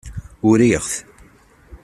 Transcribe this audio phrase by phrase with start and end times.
[0.47, 0.91] Uriɣ-t.